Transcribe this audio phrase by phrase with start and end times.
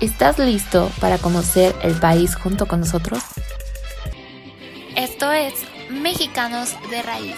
[0.00, 3.22] ¿Estás listo para conocer el país junto con nosotros?
[4.96, 5.52] Esto es
[5.90, 7.36] Mexicanos de Raíz.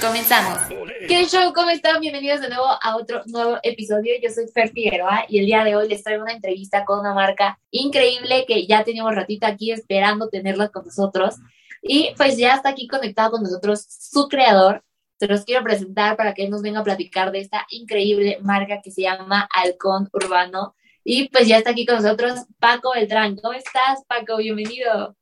[0.00, 0.60] Comenzamos.
[1.06, 1.52] ¿Qué show?
[1.52, 2.00] ¿Cómo están?
[2.00, 4.14] Bienvenidos de nuevo a otro nuevo episodio.
[4.22, 7.12] Yo soy Fer Figueroa y el día de hoy les traigo una entrevista con una
[7.12, 11.34] marca increíble que ya teníamos ratito aquí esperando tenerla con nosotros.
[11.82, 14.82] Y pues ya está aquí conectado con nosotros su creador.
[15.20, 18.80] Se los quiero presentar para que él nos venga a platicar de esta increíble marca
[18.82, 20.74] que se llama Halcón Urbano.
[21.06, 23.36] Y pues ya está aquí con nosotros Paco Beltrán.
[23.36, 24.38] ¿Cómo estás, Paco?
[24.38, 25.14] Bienvenido.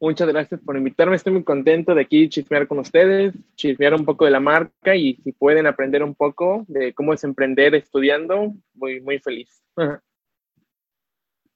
[0.00, 1.14] Muchas gracias por invitarme.
[1.14, 5.14] Estoy muy contento de aquí chismear con ustedes, chismear un poco de la marca y
[5.22, 9.62] si pueden aprender un poco de cómo es emprender estudiando, muy, muy feliz.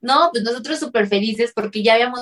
[0.00, 2.20] No, pues nosotros súper felices porque ya habíamos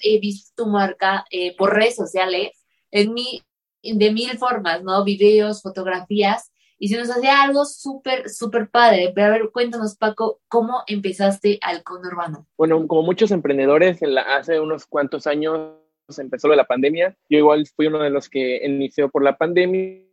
[0.00, 3.42] eh, visto tu marca eh, por redes sociales en mi,
[3.82, 5.04] de mil formas, ¿no?
[5.04, 6.49] Videos, fotografías
[6.88, 9.12] se nos hacía algo súper, súper padre.
[9.14, 12.46] Pero a ver, cuéntanos, Paco, ¿cómo empezaste Halcón Urbano?
[12.56, 15.76] Bueno, como muchos emprendedores, hace unos cuantos años
[16.18, 17.16] empezó la pandemia.
[17.28, 20.10] Yo igual fui uno de los que inició por la pandemia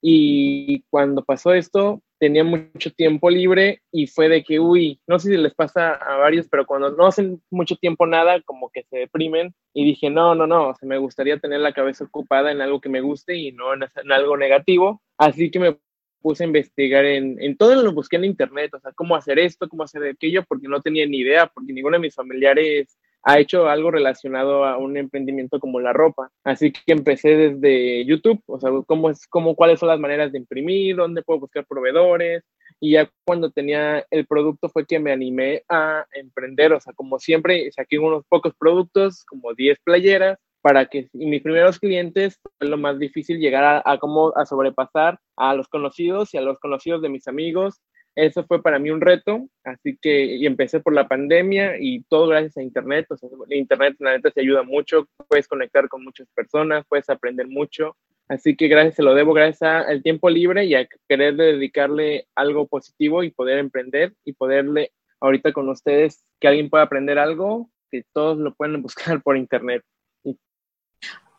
[0.00, 5.30] y cuando pasó esto tenía mucho tiempo libre y fue de que, uy, no sé
[5.30, 8.98] si les pasa a varios, pero cuando no hacen mucho tiempo nada, como que se
[8.98, 12.60] deprimen y dije, no, no, no, o sea, me gustaría tener la cabeza ocupada en
[12.60, 15.00] algo que me guste y no en, en algo negativo.
[15.16, 15.78] Así que me
[16.20, 19.68] puse a investigar en, en todo lo busqué en internet, o sea, cómo hacer esto,
[19.68, 23.68] cómo hacer aquello, porque no tenía ni idea, porque ninguno de mis familiares ha hecho
[23.68, 26.30] algo relacionado a un emprendimiento como la ropa.
[26.44, 30.38] Así que empecé desde YouTube, o sea, cómo es, cómo, cuáles son las maneras de
[30.38, 32.44] imprimir, dónde puedo buscar proveedores.
[32.80, 37.18] Y ya cuando tenía el producto fue que me animé a emprender, o sea, como
[37.18, 42.98] siempre, saqué unos pocos productos, como 10 playeras, para que mis primeros clientes lo más
[42.98, 47.08] difícil llegar a, a cómo a sobrepasar a los conocidos y a los conocidos de
[47.08, 47.80] mis amigos.
[48.16, 52.26] Eso fue para mí un reto, así que y empecé por la pandemia y todo
[52.26, 53.06] gracias a Internet.
[53.10, 53.16] O
[53.50, 57.96] Internet, la neta, te ayuda mucho, puedes conectar con muchas personas, puedes aprender mucho.
[58.28, 62.66] Así que gracias, se lo debo gracias al tiempo libre y a querer dedicarle algo
[62.66, 68.04] positivo y poder emprender y poderle ahorita con ustedes que alguien pueda aprender algo, que
[68.12, 69.82] todos lo pueden buscar por Internet.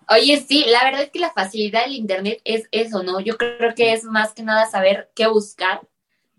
[0.10, 3.20] Oye, sí, la verdad es que la facilidad del Internet es eso, ¿no?
[3.20, 5.82] Yo creo que es más que nada saber qué buscar,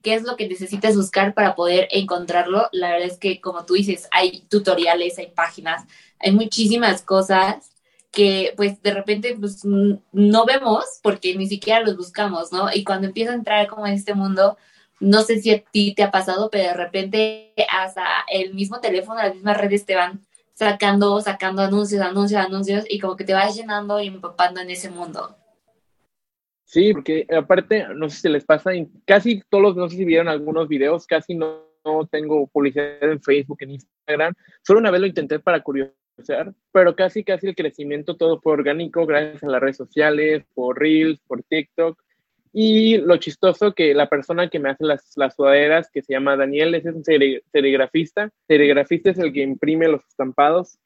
[0.02, 2.68] qué es lo que necesitas buscar para poder encontrarlo.
[2.72, 5.84] La verdad es que, como tú dices, hay tutoriales, hay páginas,
[6.18, 7.72] hay muchísimas cosas
[8.10, 12.70] que pues de repente pues no vemos porque ni siquiera los buscamos, ¿no?
[12.72, 14.58] Y cuando empieza a entrar como en este mundo,
[15.00, 19.22] no sé si a ti te ha pasado, pero de repente hasta el mismo teléfono,
[19.22, 20.20] las mismas redes te van
[20.54, 24.90] sacando, sacando anuncios, anuncios, anuncios, y como que te vas llenando y empapando en ese
[24.90, 25.36] mundo.
[26.64, 28.70] Sí, porque aparte, no sé si les pasa,
[29.04, 33.58] casi todos, no sé si vieron algunos videos, casi no, no tengo publicidad en Facebook,
[33.60, 34.34] en Instagram.
[34.62, 39.04] Solo una vez lo intenté para curiosear, pero casi, casi el crecimiento todo fue orgánico
[39.04, 42.02] gracias a las redes sociales, por Reels, por TikTok.
[42.52, 46.36] Y lo chistoso que la persona que me hace las, las sudaderas, que se llama
[46.36, 48.30] Daniel, es un serigrafista.
[48.46, 50.78] Serigrafista es el que imprime los estampados.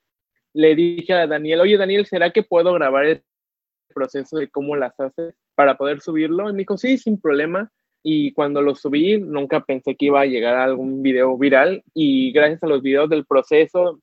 [0.53, 3.23] Le dije a Daniel, oye Daniel, ¿será que puedo grabar el
[3.95, 6.49] proceso de cómo las hace para poder subirlo?
[6.49, 7.73] Y me dijo, sí, sin problema.
[8.03, 11.83] Y cuando lo subí, nunca pensé que iba a llegar a algún video viral.
[11.93, 14.01] Y gracias a los videos del proceso,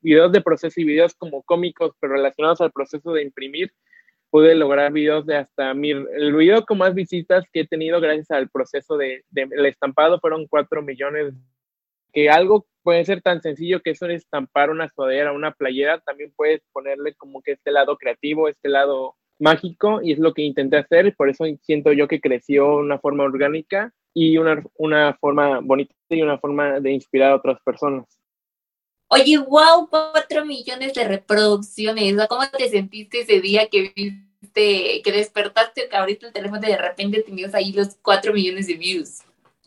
[0.00, 3.70] videos de proceso y videos como cómicos, pero relacionados al proceso de imprimir,
[4.32, 8.30] pude lograr videos de hasta mi, el video con más visitas que he tenido gracias
[8.30, 11.34] al proceso de, el estampado fueron 4 millones.
[12.14, 16.32] Que algo puede ser tan sencillo que eso es estampar una sudadera, una playera, también
[16.34, 20.78] puedes ponerle como que este lado creativo, este lado mágico y es lo que intenté
[20.78, 25.14] hacer y por eso siento yo que creció de una forma orgánica y una, una
[25.20, 28.21] forma bonita y una forma de inspirar a otras personas.
[29.14, 32.16] Oye, wow, cuatro millones de reproducciones.
[32.30, 36.78] ¿Cómo te sentiste ese día que viste, que despertaste, que abriste el teléfono y de
[36.78, 39.18] repente tenías ahí los cuatro millones de views?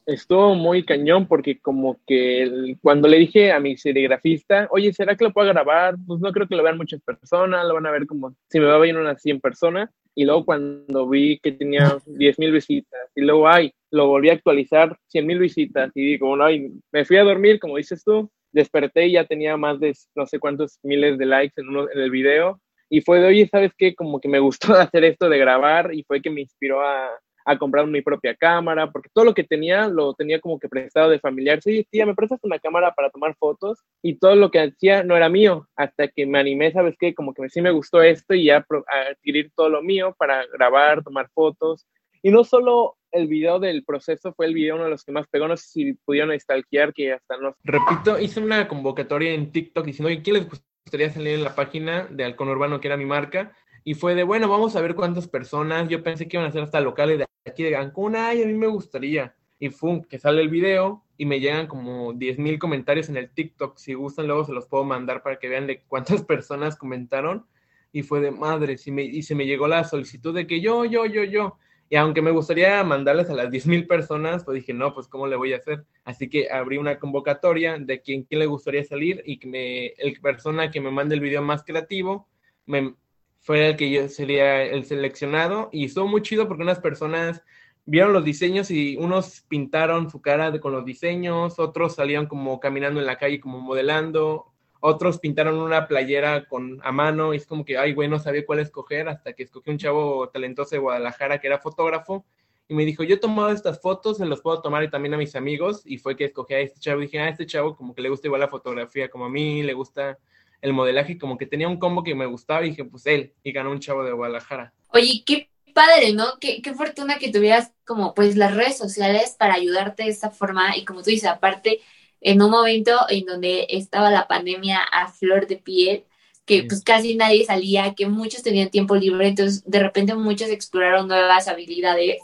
[0.08, 5.26] Estuvo muy cañón porque como que cuando le dije a mi serigrafista, oye, ¿será que
[5.26, 5.96] lo puedo grabar?
[6.08, 8.66] Pues no creo que lo vean muchas personas, lo van a ver como si me
[8.66, 9.92] va a venir unas 100 personas.
[10.16, 14.34] Y luego cuando vi que tenía 10 mil visitas y luego, ay, lo volví a
[14.34, 19.08] actualizar, 100 mil visitas y digo, ay, me fui a dormir, como dices tú, desperté
[19.08, 22.60] y ya tenía más de no sé cuántos miles de likes en, el video.
[22.90, 23.94] Y fue de, oye, ¿sabes qué?
[23.94, 27.10] Como que me gustó hacer esto de grabar y fue que me inspiró a,
[27.46, 31.10] a comprar mi propia cámara, porque todo lo que tenía lo tenía como que prestado
[31.10, 31.62] de familiar.
[31.62, 33.80] Sí, tía, ¿me prestas una cámara para tomar fotos?
[34.02, 37.14] Y todo lo que hacía no era mío, hasta que me animé, ¿sabes qué?
[37.14, 38.66] Como que sí me gustó esto y ya
[39.10, 41.86] adquirir todo lo mío para grabar, tomar fotos.
[42.26, 45.28] Y no solo el video del proceso fue el video uno de los que más
[45.28, 47.56] pegó, no sé si pudieron stalkear, que hasta no...
[47.64, 52.08] Repito, hice una convocatoria en TikTok diciendo, oye, ¿quién les gustaría salir en la página
[52.10, 53.56] de Halcón Urbano, que era mi marca?
[53.84, 55.88] Y fue de, bueno, vamos a ver cuántas personas.
[55.88, 58.16] Yo pensé que iban a ser hasta locales de aquí de Cancún.
[58.16, 59.36] Ay, a mí me gustaría.
[59.60, 63.30] Y fue que sale el video y me llegan como 10 mil comentarios en el
[63.30, 63.78] TikTok.
[63.78, 67.46] Si gustan, luego se los puedo mandar para que vean de cuántas personas comentaron.
[67.92, 68.78] Y fue de madre.
[68.84, 71.60] Y, me, y se me llegó la solicitud de que yo, yo, yo, yo.
[71.90, 75.28] Y aunque me gustaría mandarles a las 10 mil personas, pues dije, no, pues ¿cómo
[75.28, 75.86] le voy a hacer?
[76.04, 80.20] Así que abrí una convocatoria de quien, quién le gustaría salir y que me, el
[80.20, 82.28] persona que me mande el video más creativo
[82.66, 82.96] me,
[83.40, 87.44] fue el que yo sería el seleccionado y estuvo muy chido porque unas personas
[87.86, 93.00] vieron los diseños y unos pintaron su cara con los diseños, otros salían como caminando
[93.00, 94.55] en la calle como modelando,
[94.86, 98.46] otros pintaron una playera con a mano y es como que, ay, güey, no sabía
[98.46, 102.26] cuál escoger hasta que escogí un chavo talentoso de Guadalajara que era fotógrafo
[102.68, 105.18] y me dijo, yo he tomado estas fotos, se las puedo tomar y también a
[105.18, 107.96] mis amigos y fue que escogí a este chavo dije, a ah, este chavo como
[107.96, 110.20] que le gusta igual la fotografía como a mí, le gusta
[110.62, 113.52] el modelaje, como que tenía un combo que me gustaba y dije, pues él, y
[113.52, 114.74] ganó un chavo de Guadalajara.
[114.90, 116.40] Oye, qué padre, ¿no?
[116.40, 120.76] Qué, qué fortuna que tuvieras como pues las redes sociales para ayudarte de esta forma
[120.78, 121.82] y como tú dices, aparte,
[122.26, 126.06] en un momento en donde estaba la pandemia a flor de piel,
[126.46, 131.08] que pues casi nadie salía, que muchos tenían tiempo libre, entonces de repente muchos exploraron
[131.08, 132.18] nuevas habilidades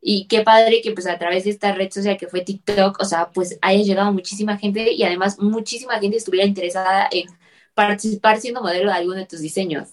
[0.00, 3.04] y qué padre que pues a través de esta red social que fue TikTok, o
[3.04, 7.28] sea, pues haya llegado muchísima gente y además muchísima gente estuviera interesada en
[7.74, 9.90] participar siendo modelo de alguno de tus diseños.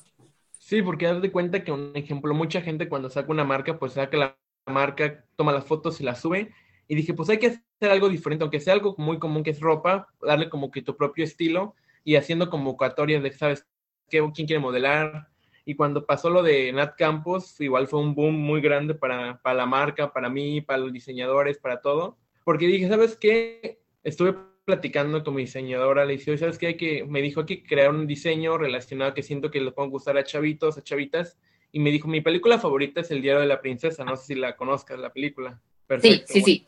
[0.57, 3.93] Sí, porque haz de cuenta que, un ejemplo, mucha gente cuando saca una marca, pues
[3.93, 6.53] saca la marca, toma las fotos y las sube.
[6.87, 9.61] Y dije, pues hay que hacer algo diferente, aunque sea algo muy común que es
[9.61, 13.65] ropa, darle como que tu propio estilo y haciendo convocatorias de, ¿sabes
[14.09, 14.19] qué?
[14.33, 15.29] ¿Quién quiere modelar?
[15.63, 19.55] Y cuando pasó lo de Nat Campos, igual fue un boom muy grande para, para
[19.55, 22.17] la marca, para mí, para los diseñadores, para todo.
[22.43, 23.79] Porque dije, ¿sabes qué?
[24.03, 24.35] Estuve
[24.65, 26.67] platicando con mi diseñadora, le dije, ¿sabes qué?
[26.67, 30.17] Hay que, me dijo que crear un diseño relacionado que siento que le puedo gustar
[30.17, 31.39] a chavitos, a chavitas,
[31.71, 34.35] y me dijo, mi película favorita es El Diario de la Princesa, no sé si
[34.35, 35.61] la conozcas, la película.
[35.87, 36.33] Perfecto.
[36.33, 36.65] Sí, sí, sí.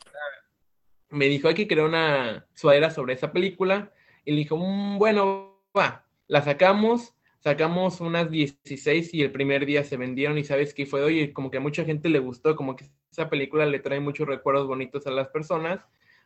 [1.12, 3.92] Me dijo, hay que crear una suadera sobre esa película,
[4.24, 9.84] y le dijo, mm, bueno, va, la sacamos, sacamos unas 16 y el primer día
[9.84, 12.76] se vendieron y sabes qué fue, oye, como que a mucha gente le gustó, como
[12.76, 15.80] que esa película le trae muchos recuerdos bonitos a las personas,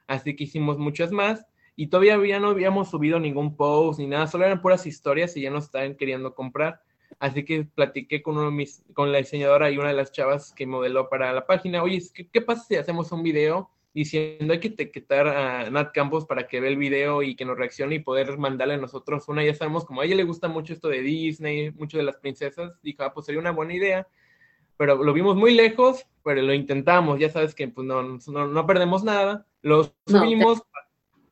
[0.06, 4.44] así que hicimos muchas más y todavía no habíamos subido ningún post ni nada, solo
[4.44, 6.80] eran puras historias y ya nos estaban queriendo comprar.
[7.18, 10.52] Así que platiqué con uno de mis, con la diseñadora y una de las chavas
[10.52, 11.82] que modeló para la página.
[11.82, 16.26] Oye, ¿qué, qué pasa si hacemos un video diciendo hay que etiquetar a Nat Campos
[16.26, 19.42] para que vea el video y que nos reaccione y poder mandarle a nosotros una?
[19.42, 22.74] Ya sabemos, como a ella le gusta mucho esto de Disney, mucho de las princesas,
[22.82, 24.06] dijo, ah, pues sería una buena idea.
[24.76, 27.18] Pero lo vimos muy lejos, pero lo intentamos.
[27.18, 29.46] Ya sabes que pues, no, no, no perdemos nada.
[29.62, 30.62] Lo subimos,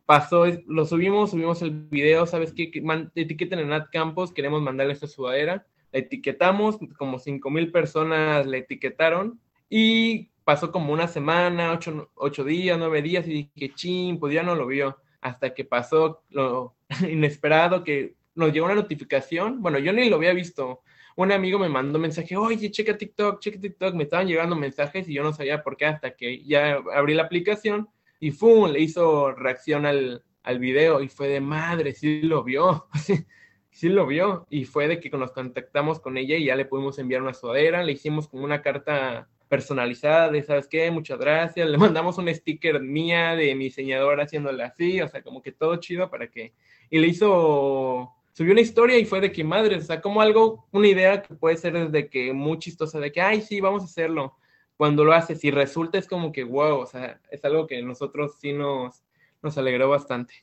[0.07, 2.73] pasó, lo subimos, subimos el video, ¿sabes qué?
[3.15, 8.57] etiqueten a Nat Campos, queremos mandarle esta sudadera, la etiquetamos, como cinco mil personas la
[8.57, 14.35] etiquetaron y pasó como una semana, ocho, ocho días, nueve días y dije, ching, pues
[14.35, 16.77] ya no lo vio, hasta que pasó lo
[17.09, 20.83] inesperado que nos llegó una notificación, bueno, yo ni lo había visto,
[21.17, 25.15] un amigo me mandó mensaje, oye, checa TikTok, checa TikTok, me estaban llegando mensajes y
[25.15, 28.71] yo no sabía por qué hasta que ya abrí la aplicación y ¡fum!
[28.71, 32.87] le hizo reacción al, al video y fue de madre, sí lo vio,
[33.71, 34.47] sí, lo vio.
[34.51, 37.83] Y fue de que nos contactamos con ella y ya le pudimos enviar una sudadera,
[37.83, 40.91] le hicimos como una carta personalizada de, ¿sabes qué?
[40.91, 41.69] Muchas gracias.
[41.69, 45.77] Le mandamos un sticker mía de mi diseñadora haciéndole así, o sea, como que todo
[45.77, 46.53] chido para que...
[46.91, 48.11] Y le hizo...
[48.33, 51.35] Subió una historia y fue de que, madre, o sea, como algo, una idea que
[51.35, 54.37] puede ser desde que muy chistosa, de que, ay, sí, vamos a hacerlo
[54.77, 58.37] cuando lo haces y resulta es como que wow, o sea, es algo que nosotros
[58.41, 59.03] sí nos,
[59.43, 60.35] nos alegró bastante.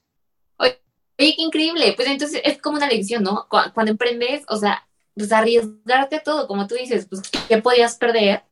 [0.57, 0.79] Oye,
[1.17, 3.47] qué increíble, pues entonces es como una lección, ¿no?
[3.49, 8.43] Cuando emprendes, o sea, pues arriesgarte todo, como tú dices, pues ¿qué podías perder?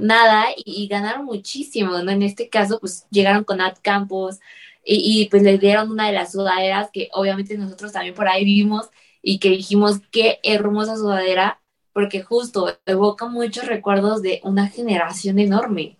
[0.00, 2.10] Nada, y, ganaron muchísimo, ¿no?
[2.10, 4.38] En este caso, pues llegaron con Ad Campos
[4.84, 8.44] y, y pues les dieron una de las sudaderas que obviamente nosotros también por ahí
[8.44, 8.88] vimos
[9.22, 11.60] y que dijimos, qué hermosa sudadera,
[11.92, 15.98] porque justo evoca muchos recuerdos de una generación enorme.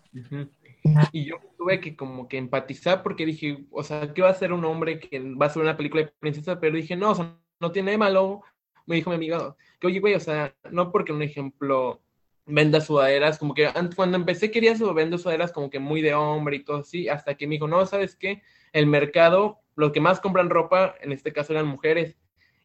[1.13, 4.53] Y yo tuve que como que empatizar porque dije, o sea, ¿qué va a hacer
[4.53, 6.61] un hombre que va a hacer una película de princesa?
[6.61, 8.43] Pero dije, no, o sea, no tiene de malo.
[8.87, 12.01] Me dijo mi amigo, que oye, güey, o sea, no porque un ejemplo
[12.47, 16.65] venda sudaderas, como que cuando empecé quería su sudaderas como que muy de hombre y
[16.65, 18.43] todo así, hasta que me dijo, no, ¿sabes qué?
[18.73, 22.17] El mercado, los que más compran ropa, en este caso eran mujeres,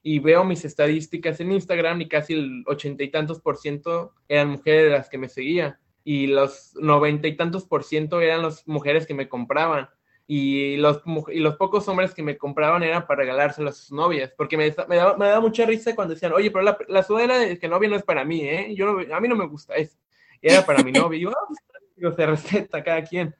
[0.04, 4.50] y veo mis estadísticas en Instagram y casi el ochenta y tantos por ciento eran
[4.50, 5.78] mujeres de las que me seguían.
[6.04, 9.90] Y los noventa y tantos por ciento eran las mujeres que me compraban
[10.28, 14.32] y los, y los pocos hombres que me compraban eran para regalárselos a sus novias,
[14.38, 17.38] porque me, me, daba, me daba mucha risa cuando decían, oye, pero la, la sudadera
[17.38, 18.74] de que novia no es para mí, ¿eh?
[18.75, 19.98] Yo no, a mí no me gusta eso.
[20.42, 21.18] Y era para mi novia.
[21.18, 23.36] Y yo, oh, se respeta cada quien.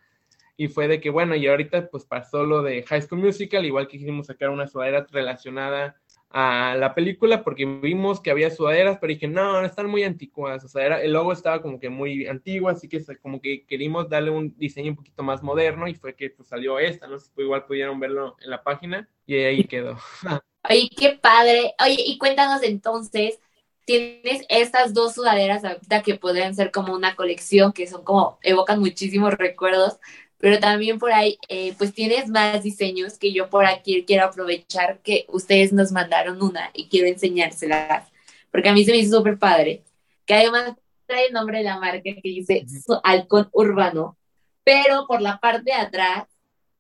[0.57, 3.88] Y fue de que, bueno, y ahorita pues pasó lo de High School Musical, igual
[3.88, 6.00] que quisimos sacar una sudadera relacionada
[6.33, 10.67] a la película porque vimos que había sudaderas, pero dije, no, están muy antiguas, o
[10.67, 14.31] sea, era, el logo estaba como que muy antiguo, así que como que querimos darle
[14.31, 17.41] un diseño un poquito más moderno y fue que pues, salió esta, no sé si
[17.41, 19.97] igual pudieron verlo en la página y ahí quedó.
[20.69, 21.73] Oye, qué padre.
[21.83, 23.39] Oye, y cuéntanos entonces,
[23.85, 28.79] tienes estas dos sudaderas ahorita que podrían ser como una colección, que son como, evocan
[28.79, 30.00] muchísimos recuerdos,
[30.41, 35.00] pero también por ahí, eh, pues tienes más diseños que yo por aquí quiero aprovechar
[35.01, 38.10] que ustedes nos mandaron una y quiero enseñárselas,
[38.51, 39.83] porque a mí se me hizo súper padre,
[40.25, 40.74] que además
[41.05, 42.65] trae el nombre de la marca que dice
[43.03, 44.17] Halcón Urbano,
[44.63, 46.25] pero por la parte de atrás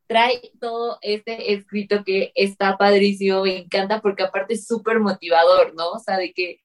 [0.07, 5.91] trae todo este escrito que está padrísimo, me encanta porque aparte es súper motivador, ¿no?
[5.91, 6.61] O sea, de que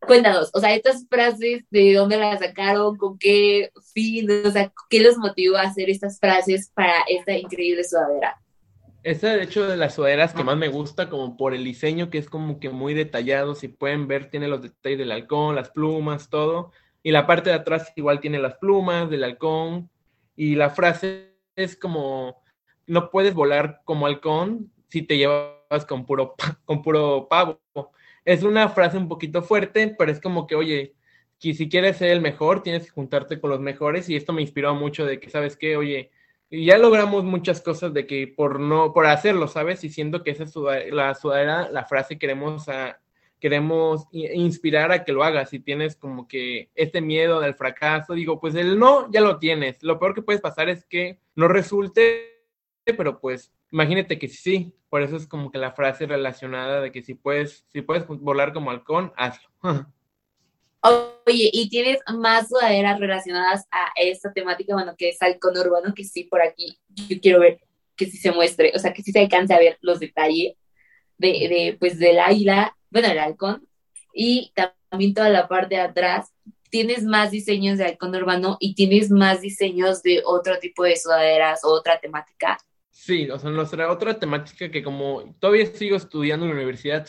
[0.00, 2.96] Cuéntanos, o sea, estas frases, ¿de dónde las sacaron?
[2.96, 4.28] ¿Con qué fin?
[4.44, 8.40] O sea, ¿qué los motivó a hacer estas frases para esta increíble sudadera?
[9.02, 12.18] Esta, de hecho, de las sudaderas que más me gusta, como por el diseño, que
[12.18, 13.54] es como que muy detallado.
[13.54, 16.72] Si pueden ver, tiene los detalles del halcón, las plumas, todo.
[17.02, 19.90] Y la parte de atrás igual tiene las plumas del halcón.
[20.36, 22.42] Y la frase es como,
[22.86, 27.60] no puedes volar como halcón si te llevas con puro, con puro pavo
[28.28, 30.94] es una frase un poquito fuerte, pero es como que, oye,
[31.40, 34.42] que si quieres ser el mejor, tienes que juntarte con los mejores y esto me
[34.42, 35.78] inspiró mucho de que, ¿sabes qué?
[35.78, 36.10] Oye,
[36.50, 39.82] ya logramos muchas cosas de que por no, por hacerlo, ¿sabes?
[39.82, 40.54] Y siento que esa es
[40.92, 42.66] la sudadera, la frase queremos
[43.40, 45.48] queremos inspirar a que lo hagas.
[45.48, 49.82] Si tienes como que este miedo del fracaso, digo, pues el no ya lo tienes.
[49.82, 52.42] Lo peor que puedes pasar es que no resulte,
[52.84, 57.02] pero pues imagínate que sí, por eso es como que la frase relacionada de que
[57.02, 59.48] si puedes, si puedes volar como halcón, hazlo.
[60.80, 66.04] Oye, ¿y tienes más sudaderas relacionadas a esta temática, bueno, que es halcón urbano, que
[66.04, 67.60] sí por aquí yo quiero ver
[67.96, 70.56] que sí se muestre, o sea, que sí se alcance a ver los detalles
[71.18, 73.68] de, de pues del águila, bueno, el halcón,
[74.14, 74.52] y
[74.90, 76.32] también toda la parte de atrás,
[76.70, 81.64] tienes más diseños de halcón urbano y tienes más diseños de otro tipo de sudaderas
[81.64, 82.58] o otra temática.
[83.00, 87.08] Sí, o sea, nuestra otra temática que como todavía sigo estudiando en la universidad,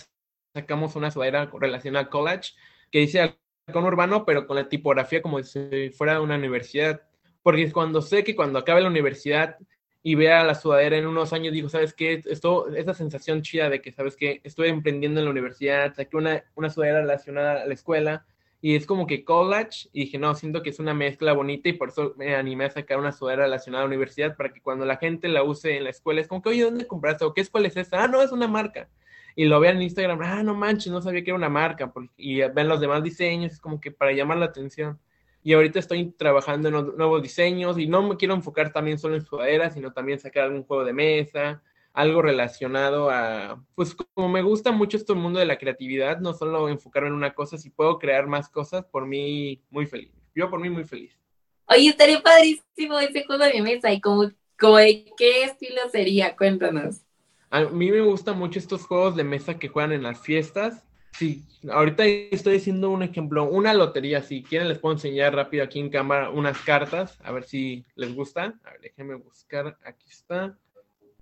[0.53, 2.51] sacamos una sudadera relacionada al college
[2.91, 3.35] que dice
[3.73, 7.01] con urbano, pero con la tipografía como si fuera de una universidad.
[7.41, 9.57] Porque cuando sé que cuando acabe la universidad
[10.03, 12.21] y vea la sudadera en unos años, digo, ¿sabes qué?
[12.23, 14.41] Esto, esa sensación chida de que, ¿sabes qué?
[14.43, 18.27] Estoy emprendiendo en la universidad, saqué una, una sudadera relacionada a la escuela
[18.61, 21.73] y es como que college, y dije, no, siento que es una mezcla bonita y
[21.73, 24.85] por eso me animé a sacar una sudadera relacionada a la universidad para que cuando
[24.85, 27.23] la gente la use en la escuela es como que, oye, ¿dónde compraste?
[27.23, 28.03] ¿O qué escuela es esta?
[28.03, 28.89] Ah, no, es una marca.
[29.35, 31.91] Y lo vean en Instagram, ah, no manches, no sabía que era una marca.
[32.17, 34.99] Y ven los demás diseños, es como que para llamar la atención.
[35.41, 39.25] Y ahorita estoy trabajando en nuevos diseños y no me quiero enfocar también solo en
[39.25, 41.61] sudaderas, sino también sacar algún juego de mesa,
[41.99, 46.33] algo relacionado a, pues como me gusta mucho esto el mundo de la creatividad, no
[46.33, 50.09] solo enfocarme en una cosa, si puedo crear más cosas, por mí muy feliz.
[50.33, 51.19] Yo por mí muy feliz.
[51.65, 57.01] Oye, estaría padrísimo ese juego de mesa y como, como de qué estilo sería, cuéntanos.
[57.49, 60.85] A mí me gustan mucho estos juegos de mesa que juegan en las fiestas.
[61.11, 65.79] Sí, ahorita estoy haciendo un ejemplo, una lotería, si quieren les puedo enseñar rápido aquí
[65.79, 68.61] en cámara unas cartas, a ver si les gustan.
[68.63, 70.57] A ver, déjenme buscar, aquí está.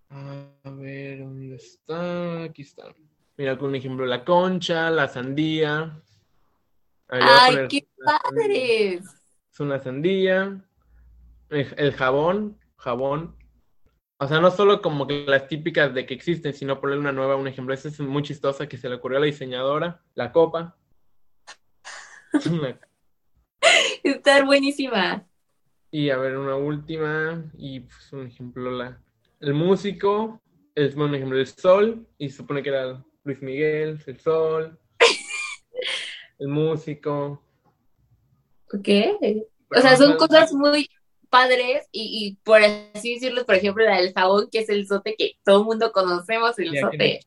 [0.10, 2.44] A ver, ¿dónde está?
[2.44, 2.94] Aquí está.
[3.38, 6.02] Mira, con un ejemplo, la concha, la sandía.
[7.10, 9.04] ¡Ay, qué padres!
[9.52, 10.64] Es una sandía.
[11.50, 13.36] El, jabón, jabón.
[14.20, 17.36] O sea, no solo como que las típicas de que existen, sino ponerle una nueva,
[17.36, 17.74] un ejemplo.
[17.74, 20.02] Esta es muy chistosa que se le ocurrió a la diseñadora.
[20.16, 20.76] La copa.
[24.04, 25.28] Está buenísima.
[25.92, 27.44] Y a ver, una última.
[27.58, 29.00] Y pues un ejemplo, la,
[29.40, 30.42] el músico,
[30.76, 34.80] es un ejemplo, el sol, y se supone que era Luis Miguel, el sol,
[36.40, 37.42] el músico.
[38.74, 38.90] Ok.
[39.76, 40.90] O sea, son cosas muy
[41.30, 45.34] padres y, por así decirlo, por ejemplo, la del jabón, que es el sote que
[45.44, 47.20] todo el mundo conocemos, el sote.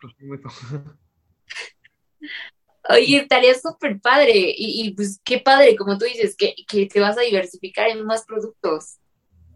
[2.88, 7.19] Oye, estaría súper padre y, pues qué padre, como tú dices, que, que te vas
[7.19, 8.97] a diversificar en más productos.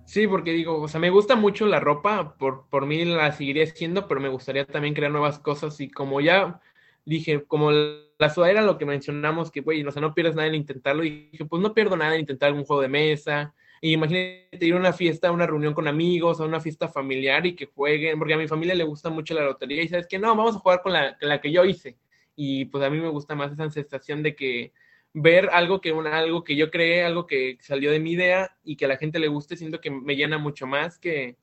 [0.06, 3.64] Sí, porque digo, o sea, me gusta mucho la ropa, por, por mí la seguiría
[3.64, 6.60] haciendo, pero me gustaría también crear nuevas cosas y como ya
[7.04, 10.54] dije, como la sudadera, lo que mencionamos, que, güey, o sea, no pierdes nada en
[10.54, 14.58] intentarlo, y dije, pues no pierdo nada en intentar algún juego de mesa, y imagínate
[14.60, 17.66] ir a una fiesta, a una reunión con amigos, a una fiesta familiar y que
[17.66, 20.56] jueguen, porque a mi familia le gusta mucho la lotería, y sabes que no, vamos
[20.56, 21.96] a jugar con la, con la que yo hice,
[22.36, 24.72] y pues a mí me gusta más esa sensación de que
[25.14, 28.76] ver algo que, una, algo que yo creé, algo que salió de mi idea y
[28.76, 31.36] que a la gente le guste, siento que me llena mucho más que,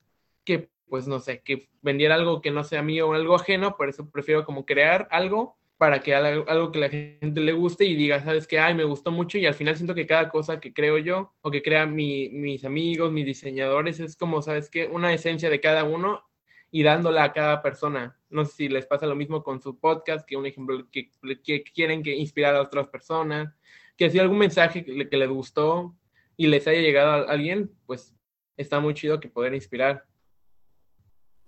[0.44, 3.88] que pues no sé, que vendiera algo que no sea mío o algo ajeno, por
[3.88, 7.96] eso prefiero como crear algo para que algo, algo que la gente le guste y
[7.96, 10.72] diga, sabes que, ay, me gustó mucho y al final siento que cada cosa que
[10.72, 15.12] creo yo o que crean mi, mis amigos, mis diseñadores, es como, sabes que, una
[15.14, 16.22] esencia de cada uno
[16.70, 18.16] y dándola a cada persona.
[18.30, 21.10] No sé si les pasa lo mismo con su podcast, que un ejemplo que,
[21.42, 23.54] que quieren que inspirar a otras personas,
[23.96, 25.94] que si algún mensaje que, que les gustó
[26.36, 28.14] y les haya llegado a alguien, pues
[28.56, 30.04] está muy chido que poder inspirar.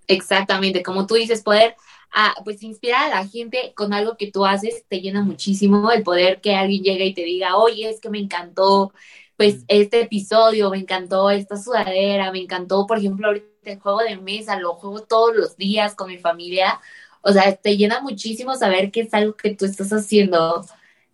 [0.06, 1.76] Exactamente, como tú dices, poder
[2.12, 6.02] ah, pues inspirar a la gente con algo que tú haces te llena muchísimo el
[6.02, 8.92] poder que alguien llegue y te diga, oye, es que me encantó
[9.36, 14.16] pues este episodio, me encantó esta sudadera, me encantó, por ejemplo, ahorita el juego de
[14.16, 16.80] mesa, lo juego todos los días con mi familia,
[17.22, 20.64] o sea, te llena muchísimo saber que es algo que tú estás haciendo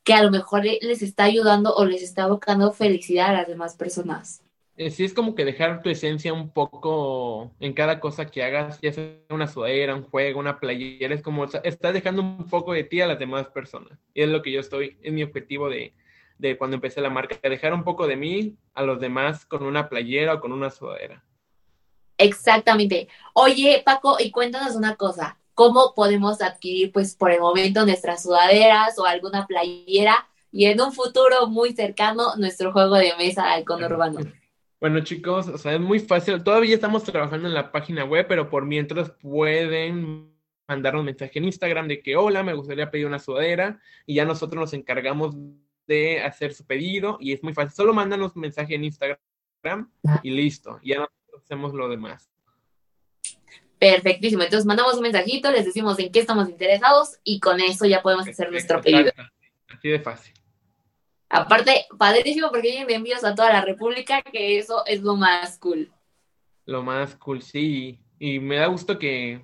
[0.05, 3.77] que a lo mejor les está ayudando o les está evocando felicidad a las demás
[3.77, 4.43] personas.
[4.77, 8.81] Eh, sí, es como que dejar tu esencia un poco en cada cosa que hagas,
[8.81, 12.85] ya sea una sudadera, un juego, una playera, es como estás dejando un poco de
[12.85, 13.99] ti a las demás personas.
[14.15, 15.93] Y es lo que yo estoy, es mi objetivo de,
[16.39, 19.91] de cuando empecé la marca, dejar un poco de mí a los demás con una
[19.91, 21.23] playera o con una sudadera.
[22.17, 23.09] Exactamente.
[23.35, 28.99] Oye, Paco, y cuéntanos una cosa, ¿cómo podemos adquirir, pues, por el momento nuestras sudaderas
[28.99, 34.21] o alguna playera y en un futuro muy cercano nuestro juego de mesa al conurbano?
[34.81, 36.43] Bueno, chicos, o sea, es muy fácil.
[36.43, 40.33] Todavía estamos trabajando en la página web, pero por mientras pueden
[40.67, 44.25] mandar un mensaje en Instagram de que hola, me gustaría pedir una sudadera y ya
[44.25, 45.37] nosotros nos encargamos
[45.87, 47.77] de hacer su pedido y es muy fácil.
[47.77, 49.91] Solo mándanos un mensaje en Instagram
[50.23, 50.81] y listo.
[50.83, 52.31] Ya nosotros hacemos lo demás.
[53.81, 54.43] Perfectísimo.
[54.43, 58.29] Entonces mandamos un mensajito, les decimos en qué estamos interesados y con eso ya podemos
[58.29, 59.11] hacer nuestro pedido.
[59.69, 60.35] Así de fácil.
[61.31, 65.91] Aparte, padrísimo porque vienen envíos a toda la República, que eso es lo más cool.
[66.67, 67.99] Lo más cool, sí.
[68.19, 69.41] Y me da gusto que,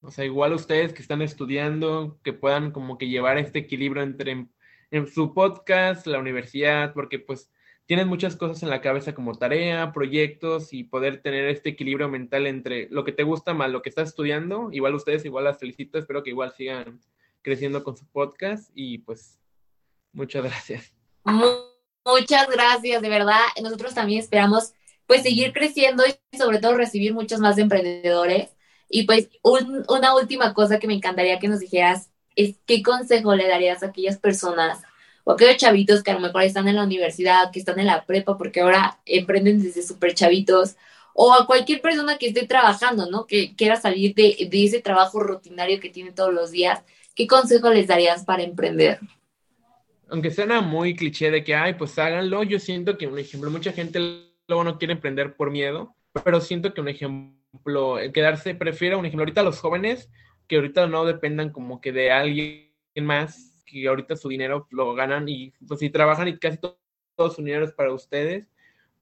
[0.00, 4.46] o sea, igual ustedes que están estudiando, que puedan como que llevar este equilibrio entre
[4.90, 7.50] en, su podcast, la universidad, porque pues
[7.86, 12.46] tienen muchas cosas en la cabeza como tarea, proyectos y poder tener este equilibrio mental
[12.46, 14.70] entre lo que te gusta más lo que estás estudiando.
[14.72, 17.00] Igual ustedes, igual las felicito, espero que igual sigan
[17.42, 19.38] creciendo con su podcast y pues
[20.12, 20.94] muchas gracias.
[21.24, 23.40] Muchas gracias, de verdad.
[23.62, 24.72] Nosotros también esperamos
[25.06, 28.50] pues seguir creciendo y sobre todo recibir muchos más emprendedores.
[28.88, 33.46] Y pues una última cosa que me encantaría que nos dijeras es qué consejo le
[33.46, 34.82] darías a aquellas personas
[35.24, 38.04] o aquellos chavitos que a lo mejor están en la universidad, que están en la
[38.04, 40.76] prepa, porque ahora emprenden desde súper chavitos,
[41.14, 43.26] o a cualquier persona que esté trabajando, ¿no?
[43.26, 46.82] Que quiera salir de, de ese trabajo rutinario que tiene todos los días.
[47.14, 48.98] ¿Qué consejo les darías para emprender?
[50.14, 53.72] aunque suena muy cliché de que, ay, pues háganlo, yo siento que un ejemplo, mucha
[53.72, 53.98] gente
[54.46, 59.22] luego no quiere emprender por miedo, pero siento que un ejemplo, quedarse, prefiero un ejemplo,
[59.22, 60.10] ahorita los jóvenes
[60.46, 62.70] que ahorita no dependan como que de alguien
[63.02, 66.78] más, que ahorita su dinero lo ganan y pues si trabajan y casi todo,
[67.30, 68.46] su dinero es para ustedes,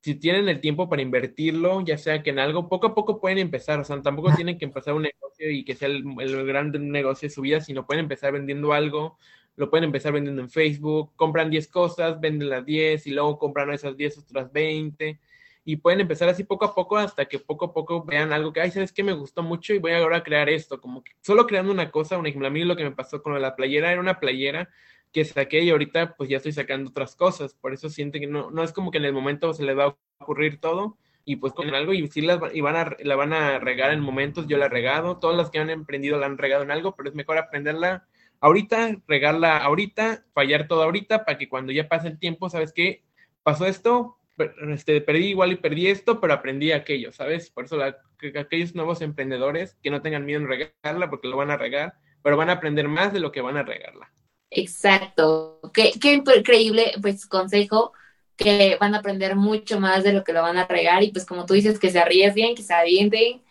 [0.00, 3.38] si tienen el tiempo para invertirlo, ya sea que en algo, poco a poco pueden
[3.38, 6.72] empezar, o sea, tampoco tienen que empezar un negocio y que sea el, el gran
[6.90, 9.16] negocio de su vida, sino pueden empezar vendiendo algo,
[9.56, 13.72] lo pueden empezar vendiendo en Facebook, compran 10 cosas, venden las 10 y luego compran
[13.72, 15.20] esas 10 otras 20
[15.64, 18.60] y pueden empezar así poco a poco hasta que poco a poco vean algo que,
[18.60, 19.04] ay, ¿sabes qué?
[19.04, 22.18] Me gustó mucho y voy ahora a crear esto, como que solo creando una cosa,
[22.18, 24.68] un ejemplo, a mí lo que me pasó con la playera era una playera
[25.12, 28.50] que saqué y ahorita pues ya estoy sacando otras cosas, por eso siente que no,
[28.50, 31.52] no es como que en el momento se les va a ocurrir todo y pues
[31.52, 34.66] con algo y las y van a, la van a regar en momentos, yo la
[34.66, 37.38] he regado, todas las que han emprendido la han regado en algo, pero es mejor
[37.38, 38.06] aprenderla
[38.40, 43.04] ahorita, regarla ahorita, fallar todo ahorita, para que cuando ya pase el tiempo, ¿sabes qué?
[43.44, 47.50] Pasó esto, este, perdí igual y perdí esto, pero aprendí aquello, ¿sabes?
[47.50, 51.56] Por eso aquellos nuevos emprendedores que no tengan miedo en regarla, porque lo van a
[51.56, 54.12] regar, pero van a aprender más de lo que van a regarla.
[54.50, 55.60] Exacto.
[55.72, 57.92] Qué, qué increíble, pues, consejo,
[58.36, 61.24] que van a aprender mucho más de lo que lo van a regar y pues
[61.24, 63.42] como tú dices, que se arriesguen, que se avienten,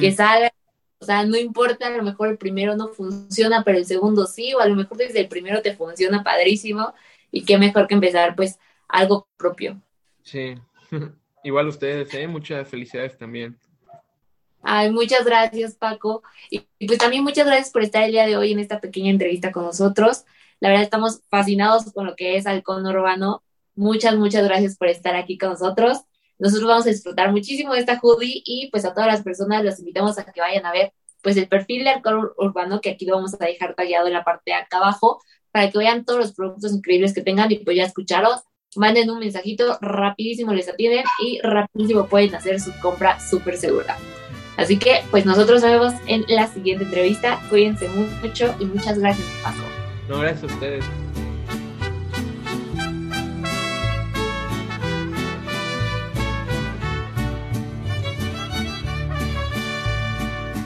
[0.00, 0.50] que salgan.
[0.98, 4.54] O sea, no importa, a lo mejor el primero no funciona, pero el segundo sí,
[4.54, 6.94] o a lo mejor desde el primero te funciona padrísimo
[7.30, 9.80] y qué mejor que empezar pues algo propio.
[10.24, 10.54] Sí,
[11.44, 12.26] igual ustedes, ¿eh?
[12.26, 13.56] Muchas felicidades también.
[14.62, 16.22] Ay, muchas gracias, Paco.
[16.50, 19.52] Y, pues también muchas gracias por estar el día de hoy en esta pequeña entrevista
[19.52, 20.24] con nosotros.
[20.58, 23.42] La verdad estamos fascinados con lo que es Halcón Urbano.
[23.74, 26.00] Muchas, muchas gracias por estar aquí con nosotros.
[26.38, 29.78] Nosotros vamos a disfrutar muchísimo de esta hoodie y pues a todas las personas los
[29.78, 33.16] invitamos a que vayan a ver pues el perfil de Halcón Urbano que aquí lo
[33.16, 35.20] vamos a dejar tallado en la parte de acá abajo
[35.52, 38.42] para que vean todos los productos increíbles que tengan y pues ya escucharos
[38.76, 43.96] manden un mensajito, rapidísimo les atienden y rapidísimo pueden hacer su compra súper segura.
[44.56, 47.40] Así que, pues nosotros nos vemos en la siguiente entrevista.
[47.50, 49.62] Cuídense mucho y muchas gracias, Paco.
[50.08, 50.84] No, gracias a ustedes.